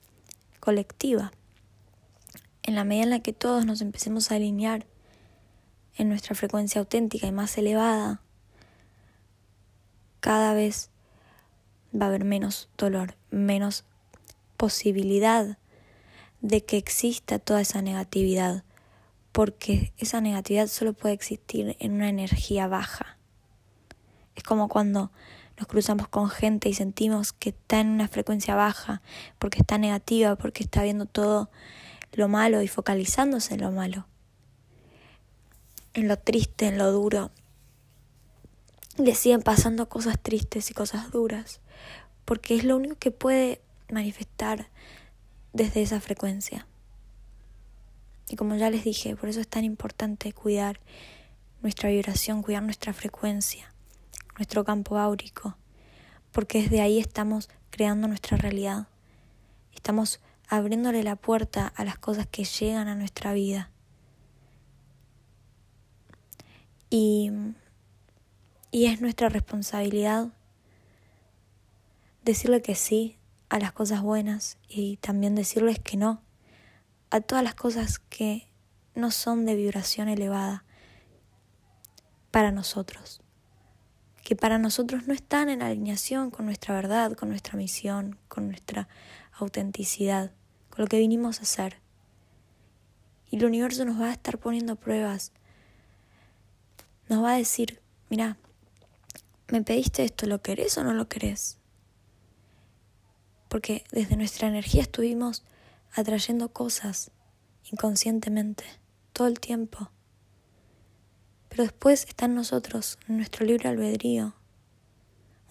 colectiva. 0.61 1.33
En 2.62 2.75
la 2.75 2.85
medida 2.85 3.04
en 3.04 3.11
la 3.11 3.21
que 3.21 3.33
todos 3.33 3.66
nos 3.66 3.81
empecemos 3.81 4.31
a 4.31 4.37
alinear 4.37 4.87
en 5.96 6.08
nuestra 6.08 6.34
frecuencia 6.34 6.80
auténtica 6.80 7.26
y 7.26 7.32
más 7.32 7.56
elevada, 7.58 8.20
cada 10.20 10.54
vez 10.54 10.90
va 11.94 12.06
a 12.06 12.08
haber 12.08 12.24
menos 12.24 12.68
dolor, 12.76 13.16
menos 13.30 13.84
posibilidad 14.56 15.58
de 16.40 16.64
que 16.64 16.76
exista 16.76 17.38
toda 17.38 17.60
esa 17.60 17.82
negatividad, 17.82 18.64
porque 19.32 19.92
esa 19.98 20.20
negatividad 20.20 20.68
solo 20.68 20.92
puede 20.92 21.14
existir 21.14 21.76
en 21.78 21.92
una 21.92 22.08
energía 22.08 22.66
baja. 22.68 23.18
Es 24.34 24.42
como 24.42 24.68
cuando 24.68 25.10
nos 25.58 25.68
cruzamos 25.68 26.08
con 26.08 26.28
gente 26.28 26.68
y 26.68 26.74
sentimos 26.74 27.32
que 27.32 27.50
está 27.50 27.80
en 27.80 27.88
una 27.88 28.08
frecuencia 28.08 28.54
baja, 28.54 29.02
porque 29.38 29.60
está 29.60 29.78
negativa, 29.78 30.36
porque 30.36 30.64
está 30.64 30.82
viendo 30.82 31.06
todo 31.06 31.50
lo 32.12 32.28
malo 32.28 32.62
y 32.62 32.68
focalizándose 32.68 33.54
en 33.54 33.60
lo 33.60 33.70
malo, 33.70 34.06
en 35.94 36.08
lo 36.08 36.18
triste, 36.18 36.66
en 36.66 36.78
lo 36.78 36.92
duro. 36.92 37.30
Le 38.96 39.14
siguen 39.14 39.42
pasando 39.42 39.88
cosas 39.88 40.20
tristes 40.20 40.70
y 40.70 40.74
cosas 40.74 41.10
duras, 41.10 41.60
porque 42.24 42.54
es 42.54 42.64
lo 42.64 42.76
único 42.76 42.96
que 42.96 43.10
puede 43.10 43.60
manifestar 43.90 44.68
desde 45.52 45.82
esa 45.82 46.00
frecuencia. 46.00 46.66
Y 48.28 48.36
como 48.36 48.56
ya 48.56 48.70
les 48.70 48.84
dije, 48.84 49.16
por 49.16 49.28
eso 49.28 49.40
es 49.40 49.48
tan 49.48 49.64
importante 49.64 50.32
cuidar 50.32 50.80
nuestra 51.62 51.90
vibración, 51.90 52.42
cuidar 52.42 52.62
nuestra 52.62 52.92
frecuencia, 52.92 53.72
nuestro 54.36 54.64
campo 54.64 54.98
áurico, 54.98 55.56
porque 56.32 56.62
desde 56.62 56.80
ahí 56.80 56.98
estamos 56.98 57.48
creando 57.70 58.08
nuestra 58.08 58.36
realidad. 58.36 58.88
Estamos 59.74 60.20
abriéndole 60.48 61.02
la 61.02 61.16
puerta 61.16 61.66
a 61.66 61.84
las 61.84 61.98
cosas 61.98 62.26
que 62.26 62.44
llegan 62.44 62.88
a 62.88 62.94
nuestra 62.94 63.32
vida. 63.32 63.70
Y, 66.96 67.32
y 68.70 68.86
es 68.86 69.00
nuestra 69.00 69.28
responsabilidad 69.28 70.28
decirle 72.22 72.62
que 72.62 72.76
sí 72.76 73.18
a 73.48 73.58
las 73.58 73.72
cosas 73.72 74.00
buenas 74.00 74.58
y 74.68 74.98
también 74.98 75.34
decirles 75.34 75.80
que 75.80 75.96
no 75.96 76.22
a 77.10 77.20
todas 77.20 77.42
las 77.42 77.56
cosas 77.56 77.98
que 77.98 78.46
no 78.94 79.10
son 79.10 79.44
de 79.44 79.56
vibración 79.56 80.08
elevada 80.08 80.62
para 82.30 82.52
nosotros, 82.52 83.20
que 84.22 84.36
para 84.36 84.58
nosotros 84.58 85.08
no 85.08 85.14
están 85.14 85.48
en 85.48 85.62
alineación 85.62 86.30
con 86.30 86.46
nuestra 86.46 86.76
verdad, 86.76 87.14
con 87.14 87.28
nuestra 87.28 87.56
misión, 87.56 88.20
con 88.28 88.46
nuestra 88.46 88.86
autenticidad, 89.32 90.30
con 90.70 90.82
lo 90.82 90.86
que 90.86 91.00
vinimos 91.00 91.40
a 91.40 91.42
hacer. 91.42 91.80
Y 93.32 93.38
el 93.38 93.46
universo 93.46 93.84
nos 93.84 94.00
va 94.00 94.10
a 94.10 94.12
estar 94.12 94.38
poniendo 94.38 94.76
pruebas. 94.76 95.32
Nos 97.08 97.23
va 97.23 97.34
a 97.34 97.37
decir, 97.37 97.80
mira, 98.08 98.37
me 99.49 99.62
pediste 99.62 100.04
esto, 100.04 100.26
¿lo 100.26 100.40
querés 100.40 100.78
o 100.78 100.84
no 100.84 100.94
lo 100.94 101.08
querés? 101.08 101.58
Porque 103.49 103.84
desde 103.92 104.16
nuestra 104.16 104.49
energía 104.49 104.82
estuvimos 104.82 105.44
atrayendo 105.92 106.49
cosas 106.49 107.11
inconscientemente 107.70 108.64
todo 109.12 109.28
el 109.28 109.40
tiempo. 109.40 109.90
Pero 111.49 111.62
después 111.62 112.04
está 112.08 112.25
en 112.25 112.34
nosotros, 112.34 112.99
en 113.08 113.18
nuestro 113.18 113.46
libre 113.46 113.68
albedrío. 113.68 114.34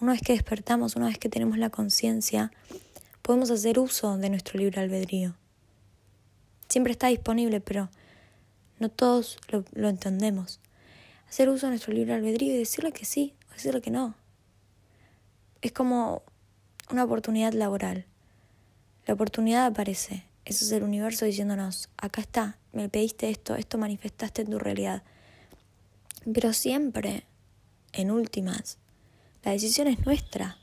Una 0.01 0.13
vez 0.13 0.21
que 0.21 0.33
despertamos, 0.33 0.95
una 0.95 1.07
vez 1.07 1.17
que 1.17 1.29
tenemos 1.29 1.57
la 1.57 1.69
conciencia, 1.69 2.51
podemos 3.21 3.51
hacer 3.51 3.79
uso 3.79 4.17
de 4.17 4.29
nuestro 4.29 4.59
libre 4.59 4.81
albedrío. 4.81 5.35
Siempre 6.67 6.91
está 6.91 7.07
disponible, 7.07 7.61
pero 7.61 7.89
no 8.79 8.89
todos 8.89 9.37
lo, 9.47 9.63
lo 9.73 9.87
entendemos. 9.87 10.59
Hacer 11.33 11.49
uso 11.49 11.65
de 11.65 11.71
nuestro 11.71 11.91
libre 11.91 12.13
albedrío 12.13 12.53
y 12.53 12.59
decirle 12.59 12.91
que 12.91 13.05
sí 13.05 13.33
o 13.49 13.53
decirle 13.53 13.81
que 13.81 13.89
no. 13.89 14.13
Es 15.63 15.71
como 15.71 16.21
una 16.91 17.03
oportunidad 17.05 17.53
laboral. 17.53 18.05
La 19.07 19.15
oportunidad 19.15 19.65
aparece. 19.65 20.27
Eso 20.45 20.63
es 20.63 20.71
el 20.71 20.83
universo 20.83 21.25
diciéndonos, 21.25 21.89
acá 21.97 22.21
está, 22.21 22.59
me 22.71 22.87
pediste 22.87 23.31
esto, 23.31 23.55
esto 23.55 23.79
manifestaste 23.79 24.43
en 24.43 24.51
tu 24.51 24.59
realidad. 24.59 25.01
Pero 26.31 26.53
siempre, 26.53 27.25
en 27.93 28.11
últimas, 28.11 28.77
la 29.43 29.53
decisión 29.53 29.87
es 29.87 30.05
nuestra. 30.05 30.59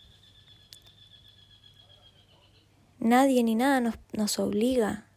Nadie 3.01 3.43
ni 3.43 3.57
nada 3.57 3.81
nos, 3.81 3.97
nos 4.13 4.39
obliga 4.39 5.09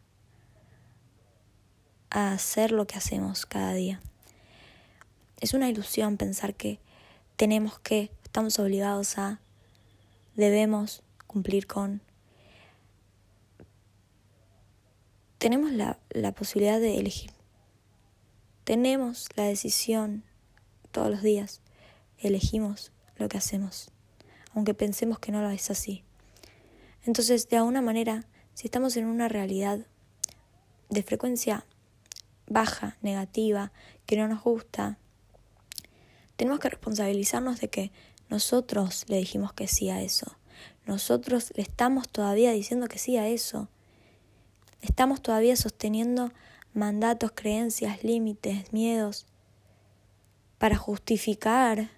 a 2.10 2.34
hacer 2.34 2.72
lo 2.72 2.88
que 2.88 2.98
hacemos 2.98 3.46
cada 3.46 3.76
día. 3.76 4.02
Es 5.40 5.54
una 5.54 5.70
ilusión 5.70 6.18
pensar 6.18 6.56
que 6.56 6.80
tenemos 7.36 7.80
que, 7.80 8.12
estamos 8.24 8.60
obligados 8.60 9.18
a, 9.18 9.40
debemos 10.36 11.04
cumplir 11.28 11.68
con. 11.68 12.02
Tenemos 15.38 15.72
la, 15.72 16.00
la 16.10 16.32
posibilidad 16.32 16.80
de 16.80 16.98
elegir. 17.00 17.32
Tenemos 18.64 19.28
la 19.36 19.44
decisión 19.44 20.24
todos 20.92 21.12
los 21.12 21.22
días. 21.22 21.62
Elegimos 22.18 22.94
lo 23.18 23.28
que 23.28 23.38
hacemos, 23.38 23.92
aunque 24.54 24.74
pensemos 24.74 25.20
que 25.20 25.32
no 25.34 25.42
lo 25.42 25.50
es 25.50 25.70
así. 25.70 26.04
Entonces, 27.06 27.50
de 27.50 27.58
alguna 27.58 27.82
manera, 27.82 28.26
si 28.54 28.68
estamos 28.68 28.96
en 28.96 29.06
una 29.06 29.28
realidad 29.28 29.86
de 30.90 31.04
frecuencia 31.04 31.66
baja, 32.48 32.98
negativa, 33.02 33.72
que 34.06 34.16
no 34.16 34.28
nos 34.28 34.44
gusta, 34.44 34.98
tenemos 36.44 36.60
que 36.60 36.68
responsabilizarnos 36.68 37.62
de 37.62 37.70
que 37.70 37.92
nosotros 38.28 39.06
le 39.08 39.16
dijimos 39.16 39.54
que 39.54 39.70
sí 39.70 39.90
a 39.90 40.02
eso. 40.02 40.36
Nosotros 40.86 41.54
le 41.56 41.62
estamos 41.64 42.10
todavía 42.10 42.52
diciendo 42.52 42.88
que 42.88 43.00
sí 43.00 43.16
a 43.16 43.30
eso. 43.30 43.70
Estamos 44.82 45.22
todavía 45.22 45.56
sosteniendo 45.56 46.34
mandatos, 46.74 47.32
creencias, 47.34 48.04
límites, 48.04 48.74
miedos 48.74 49.26
para 50.58 50.76
justificar 50.76 51.92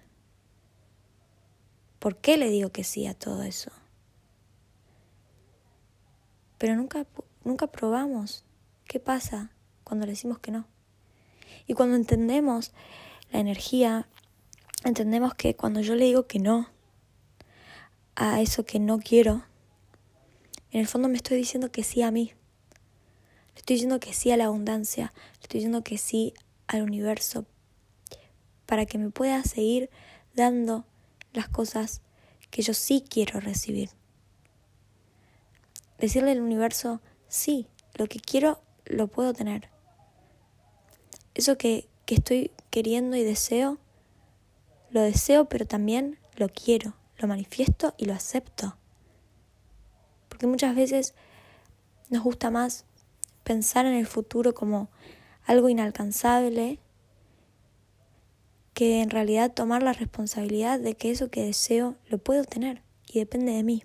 por 1.98 2.16
qué 2.16 2.36
le 2.36 2.48
digo 2.48 2.70
que 2.70 2.84
sí 2.84 3.08
a 3.08 3.14
todo 3.14 3.42
eso. 3.42 3.72
Pero 6.56 6.76
nunca, 6.76 7.04
nunca 7.42 7.66
probamos 7.66 8.44
qué 8.84 9.00
pasa 9.00 9.50
cuando 9.82 10.06
le 10.06 10.12
decimos 10.12 10.38
que 10.38 10.52
no. 10.52 10.68
Y 11.66 11.74
cuando 11.74 11.96
entendemos 11.96 12.70
la 13.32 13.40
energía, 13.40 14.06
entendemos 14.88 15.34
que 15.34 15.54
cuando 15.54 15.80
yo 15.80 15.94
le 15.94 16.04
digo 16.04 16.26
que 16.26 16.38
no 16.38 16.68
a 18.14 18.40
eso 18.40 18.64
que 18.64 18.78
no 18.78 18.98
quiero, 18.98 19.44
en 20.70 20.80
el 20.80 20.86
fondo 20.86 21.08
me 21.08 21.16
estoy 21.16 21.36
diciendo 21.36 21.70
que 21.70 21.82
sí 21.82 22.02
a 22.02 22.10
mí. 22.10 22.32
Le 23.54 23.60
estoy 23.60 23.76
diciendo 23.76 24.00
que 24.00 24.12
sí 24.12 24.30
a 24.30 24.36
la 24.36 24.46
abundancia, 24.46 25.12
le 25.34 25.42
estoy 25.42 25.58
diciendo 25.58 25.82
que 25.82 25.98
sí 25.98 26.34
al 26.66 26.82
universo, 26.82 27.46
para 28.66 28.86
que 28.86 28.98
me 28.98 29.10
pueda 29.10 29.42
seguir 29.44 29.90
dando 30.34 30.84
las 31.32 31.48
cosas 31.48 32.02
que 32.50 32.62
yo 32.62 32.74
sí 32.74 33.04
quiero 33.08 33.40
recibir. 33.40 33.90
Decirle 35.98 36.32
al 36.32 36.40
universo, 36.40 37.00
sí, 37.28 37.68
lo 37.94 38.06
que 38.06 38.20
quiero 38.20 38.60
lo 38.84 39.08
puedo 39.08 39.32
tener. 39.32 39.70
Eso 41.34 41.56
que, 41.56 41.88
que 42.04 42.16
estoy 42.16 42.50
queriendo 42.70 43.16
y 43.16 43.24
deseo, 43.24 43.78
lo 44.90 45.02
deseo, 45.02 45.46
pero 45.46 45.66
también 45.66 46.18
lo 46.36 46.48
quiero, 46.48 46.94
lo 47.18 47.28
manifiesto 47.28 47.94
y 47.96 48.06
lo 48.06 48.14
acepto. 48.14 48.76
Porque 50.28 50.46
muchas 50.46 50.74
veces 50.76 51.14
nos 52.10 52.22
gusta 52.22 52.50
más 52.50 52.84
pensar 53.42 53.86
en 53.86 53.94
el 53.94 54.06
futuro 54.06 54.54
como 54.54 54.88
algo 55.44 55.68
inalcanzable 55.68 56.78
que 58.74 59.00
en 59.00 59.08
realidad 59.08 59.54
tomar 59.54 59.82
la 59.82 59.94
responsabilidad 59.94 60.78
de 60.78 60.94
que 60.94 61.10
eso 61.10 61.30
que 61.30 61.44
deseo 61.44 61.96
lo 62.08 62.18
puedo 62.18 62.44
tener 62.44 62.82
y 63.06 63.20
depende 63.20 63.52
de 63.52 63.62
mí. 63.62 63.84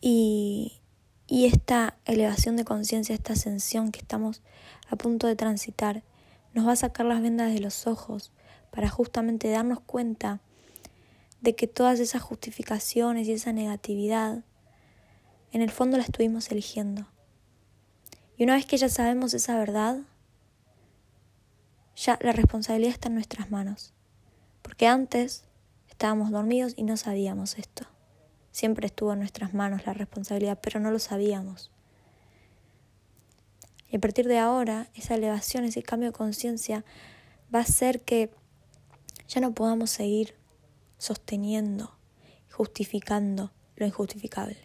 Y, 0.00 0.80
y 1.28 1.46
esta 1.46 1.96
elevación 2.04 2.56
de 2.56 2.64
conciencia, 2.64 3.14
esta 3.14 3.34
ascensión 3.34 3.92
que 3.92 4.00
estamos 4.00 4.42
a 4.88 4.96
punto 4.96 5.26
de 5.26 5.36
transitar, 5.36 6.02
nos 6.54 6.66
va 6.66 6.72
a 6.72 6.76
sacar 6.76 7.06
las 7.06 7.22
vendas 7.22 7.52
de 7.52 7.60
los 7.60 7.86
ojos 7.86 8.32
para 8.70 8.88
justamente 8.88 9.50
darnos 9.50 9.80
cuenta 9.80 10.40
de 11.40 11.54
que 11.54 11.66
todas 11.66 12.00
esas 12.00 12.22
justificaciones 12.22 13.28
y 13.28 13.32
esa 13.32 13.52
negatividad, 13.52 14.42
en 15.52 15.62
el 15.62 15.70
fondo 15.70 15.96
la 15.96 16.02
estuvimos 16.02 16.50
eligiendo. 16.50 17.06
Y 18.36 18.44
una 18.44 18.54
vez 18.54 18.66
que 18.66 18.76
ya 18.76 18.88
sabemos 18.88 19.34
esa 19.34 19.56
verdad, 19.56 20.00
ya 21.96 22.18
la 22.22 22.32
responsabilidad 22.32 22.92
está 22.92 23.08
en 23.08 23.14
nuestras 23.14 23.50
manos. 23.50 23.92
Porque 24.62 24.86
antes 24.86 25.44
estábamos 25.88 26.30
dormidos 26.30 26.74
y 26.76 26.84
no 26.84 26.96
sabíamos 26.96 27.58
esto. 27.58 27.86
Siempre 28.52 28.86
estuvo 28.86 29.12
en 29.12 29.20
nuestras 29.20 29.54
manos 29.54 29.86
la 29.86 29.94
responsabilidad, 29.94 30.58
pero 30.62 30.80
no 30.80 30.90
lo 30.90 30.98
sabíamos. 30.98 31.70
Y 33.90 33.96
a 33.96 34.00
partir 34.00 34.28
de 34.28 34.38
ahora, 34.38 34.90
esa 34.94 35.14
elevación, 35.14 35.64
ese 35.64 35.82
cambio 35.82 36.10
de 36.10 36.16
conciencia 36.16 36.84
va 37.54 37.60
a 37.60 37.62
hacer 37.62 38.02
que 38.02 38.30
ya 39.28 39.40
no 39.40 39.54
podamos 39.54 39.90
seguir 39.90 40.34
sosteniendo, 40.98 41.96
justificando 42.50 43.52
lo 43.76 43.86
injustificable, 43.86 44.58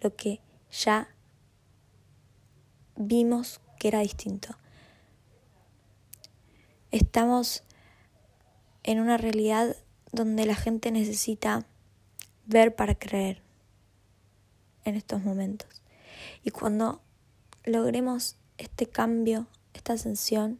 lo 0.00 0.14
que 0.14 0.40
ya 0.70 1.08
vimos 2.96 3.60
que 3.78 3.88
era 3.88 4.00
distinto. 4.00 4.56
Estamos 6.90 7.64
en 8.82 9.00
una 9.00 9.16
realidad 9.16 9.76
donde 10.12 10.44
la 10.44 10.54
gente 10.54 10.90
necesita 10.90 11.66
ver 12.46 12.74
para 12.74 12.94
creer 12.94 13.42
en 14.84 14.96
estos 14.96 15.22
momentos. 15.22 15.82
Y 16.42 16.50
cuando 16.50 17.00
logremos 17.64 18.36
este 18.62 18.86
cambio, 18.86 19.46
esta 19.74 19.94
ascensión, 19.94 20.58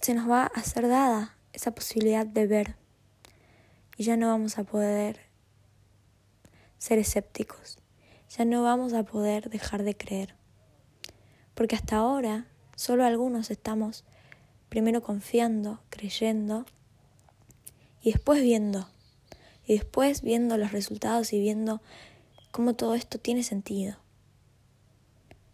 se 0.00 0.14
nos 0.14 0.28
va 0.28 0.46
a 0.46 0.62
ser 0.62 0.88
dada 0.88 1.36
esa 1.52 1.72
posibilidad 1.72 2.26
de 2.26 2.46
ver. 2.46 2.76
Y 3.96 4.04
ya 4.04 4.16
no 4.16 4.28
vamos 4.28 4.58
a 4.58 4.64
poder 4.64 5.20
ser 6.78 6.98
escépticos. 6.98 7.78
Ya 8.36 8.44
no 8.44 8.62
vamos 8.62 8.92
a 8.92 9.04
poder 9.04 9.48
dejar 9.48 9.84
de 9.84 9.96
creer 9.96 10.34
porque 11.54 11.76
hasta 11.76 11.96
ahora 11.96 12.46
solo 12.76 13.04
algunos 13.04 13.50
estamos 13.50 14.04
primero 14.68 15.02
confiando, 15.02 15.80
creyendo 15.88 16.66
y 18.02 18.12
después 18.12 18.42
viendo, 18.42 18.88
y 19.66 19.74
después 19.74 20.22
viendo 20.22 20.58
los 20.58 20.72
resultados 20.72 21.32
y 21.32 21.40
viendo 21.40 21.80
cómo 22.54 22.76
todo 22.76 22.94
esto 22.94 23.18
tiene 23.18 23.42
sentido. 23.42 23.96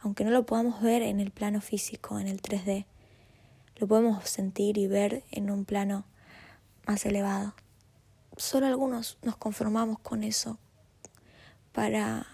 aunque 0.01 0.23
no 0.23 0.31
lo 0.31 0.45
podamos 0.45 0.83
ver 0.83 1.01
en 1.01 1.19
el 1.19 1.31
plano 1.31 1.63
físico, 1.63 2.19
en 2.19 2.29
el 2.29 2.43
3D, 2.43 2.85
lo 3.77 3.89
podemos 3.89 4.29
sentir 4.29 4.77
y 4.77 4.87
ver 4.87 5.25
en 5.31 5.51
un 5.51 5.65
plano 5.65 6.05
más 6.87 7.07
elevado. 7.07 7.55
Solo 8.37 8.67
algunos 8.67 9.17
nos 9.23 9.39
conformamos 9.39 9.99
con 10.01 10.25
eso 10.25 10.59
para, 11.73 12.27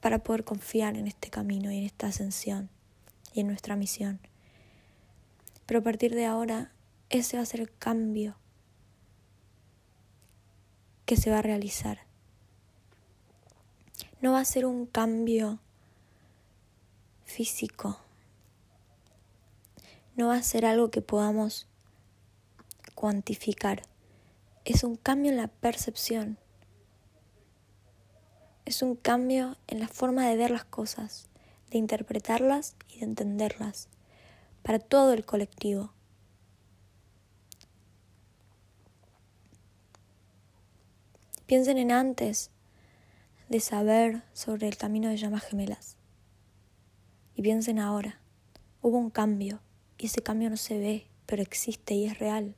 para 0.00 0.22
poder 0.22 0.44
confiar 0.44 0.96
en 0.96 1.08
este 1.08 1.28
camino 1.28 1.72
y 1.72 1.78
en 1.78 1.84
esta 1.84 2.06
ascensión 2.06 2.70
y 3.32 3.40
en 3.40 3.48
nuestra 3.48 3.74
misión. 3.74 4.20
Pero 5.66 5.80
a 5.80 5.82
partir 5.82 6.14
de 6.14 6.26
ahora, 6.26 6.70
ese 7.10 7.36
va 7.36 7.42
a 7.42 7.46
ser 7.46 7.60
el 7.60 7.76
cambio 7.76 8.36
que 11.04 11.16
se 11.16 11.30
va 11.32 11.40
a 11.40 11.42
realizar. 11.42 12.13
No 14.24 14.32
va 14.32 14.40
a 14.40 14.44
ser 14.46 14.64
un 14.64 14.86
cambio 14.86 15.58
físico. 17.26 17.98
No 20.16 20.28
va 20.28 20.36
a 20.36 20.42
ser 20.42 20.64
algo 20.64 20.90
que 20.90 21.02
podamos 21.02 21.68
cuantificar. 22.94 23.82
Es 24.64 24.82
un 24.82 24.96
cambio 24.96 25.30
en 25.30 25.36
la 25.36 25.48
percepción. 25.48 26.38
Es 28.64 28.80
un 28.80 28.96
cambio 28.96 29.58
en 29.66 29.78
la 29.78 29.88
forma 29.88 30.26
de 30.26 30.38
ver 30.38 30.50
las 30.50 30.64
cosas, 30.64 31.28
de 31.70 31.76
interpretarlas 31.76 32.76
y 32.88 33.00
de 33.00 33.04
entenderlas 33.04 33.90
para 34.62 34.78
todo 34.78 35.12
el 35.12 35.26
colectivo. 35.26 35.92
Piensen 41.44 41.76
en 41.76 41.92
antes 41.92 42.53
de 43.54 43.60
saber 43.60 44.24
sobre 44.32 44.66
el 44.66 44.76
camino 44.76 45.08
de 45.08 45.16
llamas 45.16 45.44
gemelas. 45.44 45.96
Y 47.36 47.42
piensen 47.42 47.78
ahora, 47.78 48.18
hubo 48.82 48.98
un 48.98 49.10
cambio 49.10 49.60
y 49.96 50.06
ese 50.06 50.24
cambio 50.24 50.50
no 50.50 50.56
se 50.56 50.76
ve, 50.76 51.06
pero 51.24 51.40
existe 51.40 51.94
y 51.94 52.06
es 52.06 52.18
real. 52.18 52.56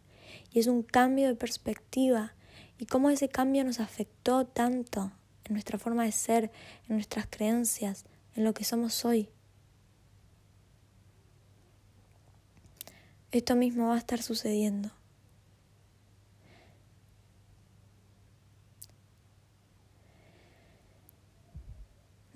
Y 0.51 0.59
es 0.59 0.69
un 0.69 0.83
cambio 0.83 1.29
de 1.29 1.35
perspectiva 1.35 2.33
y 2.79 2.87
cómo 2.87 3.11
ese 3.11 3.29
cambio 3.29 3.63
nos 3.63 3.79
afectó 3.79 4.47
tanto 4.47 5.13
en 5.45 5.53
nuestra 5.53 5.79
forma 5.79 6.05
de 6.05 6.13
ser, 6.13 6.51
en 6.89 6.95
nuestras 6.95 7.27
creencias, 7.27 8.07
en 8.35 8.45
lo 8.45 8.55
que 8.55 8.65
somos 8.65 9.05
hoy. 9.05 9.29
Esto 13.33 13.55
mismo 13.55 13.89
va 13.89 13.97
a 13.97 13.99
estar 13.99 14.23
sucediendo. 14.23 14.93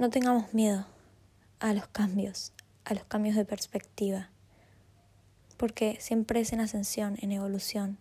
No 0.01 0.09
tengamos 0.09 0.55
miedo 0.55 0.87
a 1.59 1.75
los 1.75 1.87
cambios, 1.89 2.55
a 2.87 2.95
los 2.95 3.05
cambios 3.05 3.37
de 3.37 3.45
perspectiva, 3.45 4.31
porque 5.59 5.99
siempre 6.01 6.41
es 6.41 6.55
en 6.55 6.61
ascensión, 6.61 7.19
en 7.21 7.33
evolución. 7.33 7.99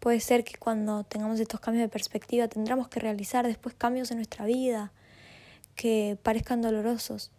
Puede 0.00 0.20
ser 0.20 0.42
que 0.42 0.56
cuando 0.56 1.04
tengamos 1.04 1.38
estos 1.38 1.60
cambios 1.60 1.82
de 1.82 1.90
perspectiva 1.90 2.48
tendremos 2.48 2.88
que 2.88 2.98
realizar 2.98 3.46
después 3.46 3.74
cambios 3.74 4.10
en 4.10 4.16
nuestra 4.16 4.46
vida 4.46 4.90
que 5.74 6.16
parezcan 6.22 6.62
dolorosos, 6.62 7.30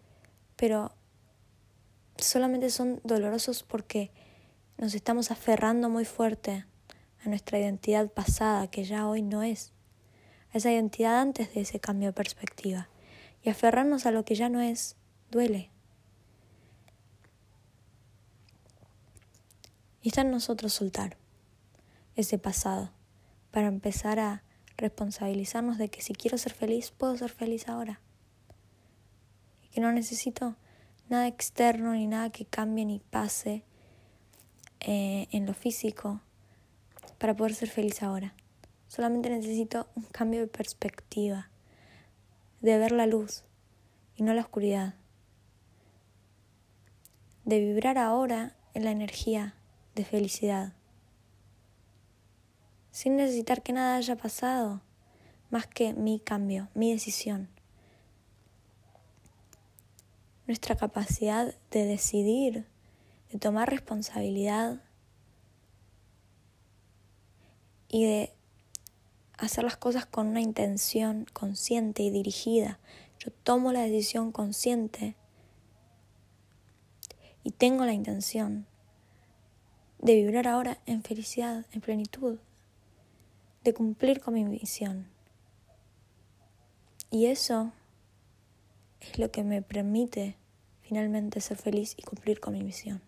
pero 0.57 0.93
solamente 2.17 2.69
son 2.69 3.01
dolorosos 3.03 3.63
porque 3.63 4.11
nos 4.77 4.93
estamos 4.93 5.31
aferrando 5.31 5.89
muy 5.89 6.05
fuerte 6.05 6.67
a 7.23 7.27
nuestra 7.27 7.57
identidad 7.57 8.07
pasada 8.11 8.67
que 8.67 8.83
ya 8.83 9.07
hoy 9.07 9.23
no 9.23 9.41
es 9.41 9.73
esa 10.57 10.71
identidad 10.71 11.19
antes 11.19 11.53
de 11.53 11.61
ese 11.61 11.79
cambio 11.81 12.09
de 12.09 12.13
perspectiva. 12.13 12.87
Y 13.43 13.49
aferrarnos 13.49 14.05
a 14.05 14.11
lo 14.11 14.23
que 14.23 14.35
ya 14.35 14.47
no 14.49 14.61
es 14.61 14.95
duele. 15.29 15.69
Y 20.01 20.09
está 20.09 20.21
en 20.21 20.31
nosotros 20.31 20.71
soltar 20.71 21.17
ese 22.15 22.37
pasado 22.37 22.91
para 23.51 23.67
empezar 23.67 24.19
a 24.19 24.43
responsabilizarnos 24.77 25.77
de 25.77 25.89
que 25.89 26.01
si 26.01 26.13
quiero 26.13 26.37
ser 26.37 26.53
feliz, 26.53 26.91
puedo 26.91 27.17
ser 27.17 27.31
feliz 27.31 27.67
ahora. 27.67 27.99
Y 29.63 29.67
que 29.69 29.81
no 29.81 29.91
necesito 29.91 30.55
nada 31.09 31.27
externo 31.27 31.93
ni 31.93 32.07
nada 32.07 32.29
que 32.29 32.45
cambie 32.45 32.85
ni 32.85 32.99
pase 32.99 33.63
eh, 34.79 35.27
en 35.31 35.45
lo 35.45 35.53
físico 35.53 36.21
para 37.17 37.35
poder 37.35 37.55
ser 37.55 37.69
feliz 37.69 38.01
ahora. 38.01 38.33
Solamente 38.95 39.29
necesito 39.29 39.89
un 39.95 40.03
cambio 40.03 40.39
de 40.39 40.47
perspectiva, 40.47 41.49
de 42.61 42.77
ver 42.77 42.93
la 42.93 43.05
luz 43.05 43.43
y 44.15 44.23
no 44.23 44.33
la 44.33 44.39
oscuridad, 44.39 44.93
de 47.43 47.59
vibrar 47.59 47.97
ahora 47.97 48.55
en 48.73 48.85
la 48.85 48.91
energía 48.91 49.53
de 49.95 50.05
felicidad, 50.05 50.71
sin 52.91 53.17
necesitar 53.17 53.63
que 53.63 53.73
nada 53.73 53.97
haya 53.97 54.15
pasado, 54.15 54.79
más 55.49 55.67
que 55.67 55.91
mi 55.91 56.21
cambio, 56.21 56.69
mi 56.73 56.93
decisión. 56.93 57.49
Nuestra 60.47 60.77
capacidad 60.77 61.53
de 61.69 61.83
decidir, 61.83 62.65
de 63.29 63.39
tomar 63.39 63.69
responsabilidad 63.69 64.81
y 67.89 68.05
de 68.05 68.34
hacer 69.37 69.63
las 69.63 69.77
cosas 69.77 70.05
con 70.05 70.27
una 70.27 70.41
intención 70.41 71.25
consciente 71.33 72.03
y 72.03 72.09
dirigida. 72.09 72.79
Yo 73.19 73.31
tomo 73.31 73.71
la 73.71 73.81
decisión 73.81 74.31
consciente 74.31 75.15
y 77.43 77.51
tengo 77.51 77.85
la 77.85 77.93
intención 77.93 78.65
de 79.99 80.15
vibrar 80.15 80.47
ahora 80.47 80.79
en 80.85 81.03
felicidad, 81.03 81.65
en 81.71 81.81
plenitud, 81.81 82.37
de 83.63 83.73
cumplir 83.73 84.21
con 84.21 84.33
mi 84.33 84.43
misión. 84.43 85.07
Y 87.09 87.27
eso 87.27 87.71
es 88.99 89.19
lo 89.19 89.31
que 89.31 89.43
me 89.43 89.61
permite 89.61 90.35
finalmente 90.81 91.41
ser 91.41 91.57
feliz 91.57 91.95
y 91.97 92.03
cumplir 92.03 92.39
con 92.39 92.53
mi 92.53 92.63
misión. 92.63 93.01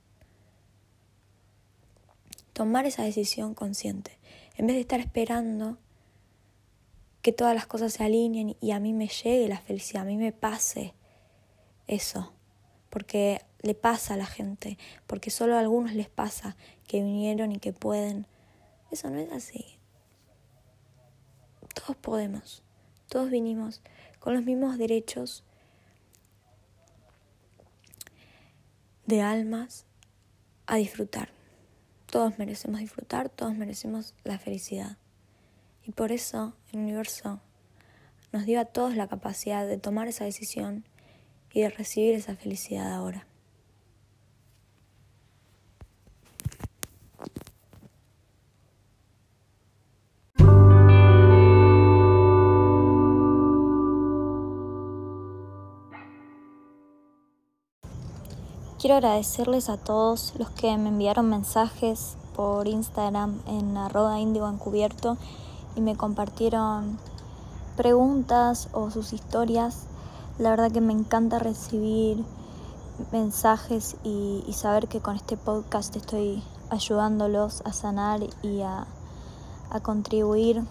Tomar 2.54 2.86
esa 2.86 3.04
decisión 3.04 3.54
consciente, 3.54 4.18
en 4.56 4.66
vez 4.66 4.76
de 4.76 4.82
estar 4.82 5.00
esperando 5.00 5.78
que 7.28 7.34
todas 7.34 7.54
las 7.54 7.68
cosas 7.68 7.92
se 7.92 8.06
alineen 8.06 8.56
y 8.62 8.72
a 8.72 8.80
mí 8.80 8.94
me 8.94 9.10
llegue 9.10 9.50
la 9.50 9.60
felicidad, 9.60 10.04
a 10.04 10.06
mí 10.06 10.16
me 10.16 10.32
pase 10.32 10.94
eso, 11.86 12.32
porque 12.90 13.42
le 13.64 13.74
pasa 13.74 14.14
a 14.14 14.18
la 14.18 14.26
gente, 14.26 14.78
porque 15.08 15.30
solo 15.30 15.58
a 15.58 15.60
algunos 15.60 15.92
les 15.92 16.08
pasa 16.08 16.56
que 16.88 17.04
vinieron 17.04 17.52
y 17.52 17.60
que 17.60 17.74
pueden. 17.74 18.28
Eso 18.92 19.10
no 19.10 19.20
es 19.20 19.30
así. 19.34 19.78
Todos 21.76 21.98
podemos, 21.98 22.64
todos 23.10 23.30
vinimos 23.30 23.82
con 24.20 24.34
los 24.34 24.46
mismos 24.46 24.78
derechos 24.78 25.44
de 29.06 29.22
almas 29.22 29.86
a 30.66 30.78
disfrutar. 30.78 31.28
Todos 32.06 32.40
merecemos 32.40 32.80
disfrutar, 32.80 33.28
todos 33.28 33.54
merecemos 33.54 34.16
la 34.24 34.40
felicidad. 34.40 34.96
Y 35.88 35.94
por 35.94 36.12
eso 36.12 36.54
el 36.74 36.82
universo 36.82 37.40
nos 38.34 38.46
dio 38.46 38.60
a 38.60 38.66
todos 38.66 38.98
la 38.98 39.08
capacidad 39.08 39.66
de 39.66 39.78
tomar 39.78 40.10
esa 40.10 40.26
decisión 40.26 40.84
y 41.54 41.62
de 41.62 41.70
recibir 41.70 42.14
esa 42.14 42.36
felicidad 42.36 42.94
ahora. 42.94 43.26
Quiero 58.78 58.96
agradecerles 58.98 59.70
a 59.70 59.78
todos 59.78 60.34
los 60.38 60.50
que 60.52 60.78
me 60.78 60.90
enviaron 60.90 61.30
mensajes 61.30 62.18
por 62.36 62.68
Instagram 62.68 63.42
en 63.48 63.78
arroba 63.78 64.20
índigo 64.20 64.50
encubierto 64.50 65.18
y 65.78 65.82
me 65.82 65.96
compartieron 65.96 66.98
preguntas 67.78 68.68
o 68.74 68.90
sus 68.90 69.14
historias. 69.14 69.86
La 70.40 70.50
verdad 70.50 70.72
que 70.72 70.82
me 70.82 70.92
encanta 70.92 71.38
recibir 71.38 72.26
mensajes 73.12 73.96
y, 74.04 74.44
saber 74.54 74.88
que 74.88 75.02
con 75.02 75.16
este 75.16 75.38
podcast 75.38 75.96
estoy 75.96 76.44
ayudándolos 76.72 77.62
a 77.64 77.72
sanar 77.72 78.22
y 78.42 78.62
a, 78.62 78.88
contribuir 79.84 80.64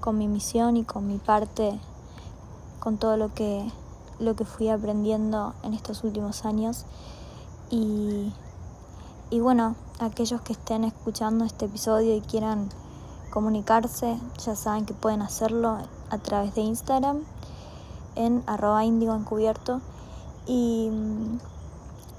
con 0.00 0.18
mi 0.18 0.26
misión 0.26 0.76
y 0.76 0.82
con 0.82 1.06
mi 1.06 1.18
parte, 1.18 1.78
con 2.80 2.98
todo 2.98 3.16
lo 3.16 3.32
que, 3.32 3.70
lo 4.18 4.34
que 4.34 4.44
fui 4.44 4.68
aprendiendo 4.68 5.54
en 5.62 5.74
estos 5.74 6.02
últimos 6.02 6.44
años. 6.44 6.84
Y, 7.70 8.32
y 9.30 9.38
bueno, 9.38 9.76
aquellos 10.00 10.40
que 10.40 10.54
estén 10.54 10.82
escuchando 10.82 11.44
este 11.44 11.66
episodio 11.66 12.16
y 12.16 12.20
quieran 12.22 12.70
comunicarse, 13.30 14.18
ya 14.44 14.56
saben 14.56 14.86
que 14.86 14.94
pueden 14.94 15.22
hacerlo 15.22 15.78
a 16.10 16.18
través 16.18 16.54
de 16.54 16.62
Instagram. 16.62 17.24
en 18.16 18.42
arroba 18.46 18.84
índigo 18.84 19.14
encubierto 19.14 19.80
y, 20.46 20.90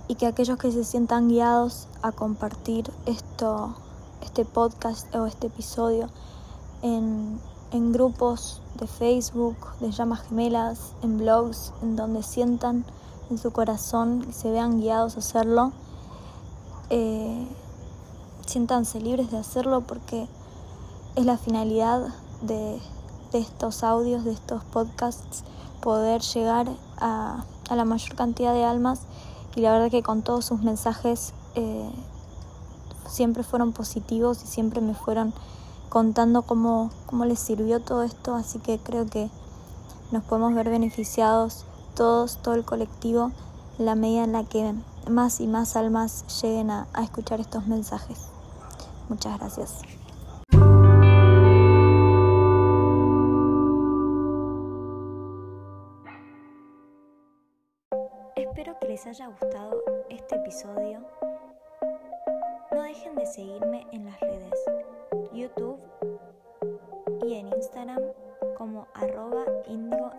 y 0.07 0.15
que 0.15 0.27
aquellos 0.27 0.57
que 0.57 0.71
se 0.71 0.85
sientan 0.85 1.27
guiados 1.27 1.87
a 2.01 2.13
compartir 2.13 2.89
esto, 3.05 3.75
este 4.21 4.45
podcast 4.45 5.13
o 5.13 5.25
este 5.25 5.47
episodio 5.47 6.09
en, 6.81 7.39
en 7.71 7.91
grupos 7.91 8.61
de 8.79 8.87
Facebook, 8.87 9.57
de 9.81 9.91
llamas 9.91 10.21
gemelas, 10.21 10.93
en 11.01 11.17
blogs, 11.17 11.73
en 11.81 11.95
donde 11.95 12.23
sientan 12.23 12.85
en 13.29 13.37
su 13.37 13.51
corazón 13.51 14.25
y 14.29 14.33
se 14.33 14.49
vean 14.51 14.79
guiados 14.79 15.15
a 15.15 15.19
hacerlo, 15.19 15.73
eh, 16.89 17.47
siéntanse 18.45 18.99
libres 19.01 19.31
de 19.31 19.37
hacerlo 19.37 19.81
porque 19.81 20.27
es 21.15 21.25
la 21.25 21.37
finalidad 21.37 22.07
de, 22.41 22.79
estos 23.33 23.83
audios, 23.83 24.23
de 24.23 24.31
estos 24.31 24.63
podcasts, 24.63 25.43
poder 25.81 26.21
llegar 26.21 26.67
a, 26.97 27.43
la 27.69 27.85
mayor 27.85 28.15
cantidad 28.15 28.53
de 28.53 28.63
almas 28.63 29.01
y 29.55 29.61
la 29.61 29.71
verdad 29.71 29.91
que 29.91 30.01
con 30.01 30.23
todos 30.23 30.45
sus 30.45 30.61
mensajes 30.61 31.33
eh, 31.55 31.91
siempre 33.07 33.43
fueron 33.43 33.73
positivos 33.73 34.43
y 34.43 34.47
siempre 34.47 34.81
me 34.81 34.95
fueron 34.95 35.33
contando 35.89 36.41
cómo, 36.43 36.89
cómo 37.05 37.25
les 37.25 37.39
sirvió 37.39 37.79
todo 37.79 38.03
esto, 38.03 38.33
así 38.33 38.59
que 38.59 38.79
creo 38.79 39.05
que 39.07 39.29
nos 40.11 40.23
podemos 40.23 40.53
ver 40.53 40.69
beneficiados 40.69 41.65
todos, 41.95 42.37
todo 42.37 42.55
el 42.55 42.63
colectivo, 42.63 43.31
en 43.77 43.85
la 43.85 43.95
medida 43.95 44.23
en 44.23 44.31
la 44.31 44.43
que 44.43 44.73
más 45.09 45.39
y 45.39 45.47
más 45.47 45.75
almas 45.75 46.41
lleguen 46.41 46.71
a, 46.71 46.87
a 46.93 47.03
escuchar 47.03 47.39
estos 47.39 47.67
mensajes. 47.67 48.19
Muchas 49.09 49.37
gracias. 49.37 49.98
Les 58.99 59.07
haya 59.07 59.27
gustado 59.27 59.81
este 60.09 60.35
episodio. 60.35 60.99
No 62.71 62.83
dejen 62.83 63.15
de 63.15 63.25
seguirme 63.25 63.87
en 63.93 64.03
las 64.03 64.19
redes 64.19 64.59
YouTube 65.31 65.79
y 67.25 67.35
en 67.35 67.47
Instagram 67.47 68.01
como 68.57 68.89
arroba 68.93 69.45
indigo 69.67 70.11